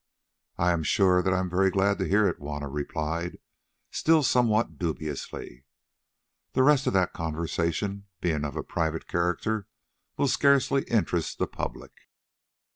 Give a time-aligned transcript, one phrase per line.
[0.57, 3.37] "I am sure that I am very glad to hear it," Juanna replied,
[3.91, 5.63] still somewhat dubiously.
[6.53, 9.67] The rest of that conversation, being of a private character,
[10.17, 11.91] will scarcely interest the public.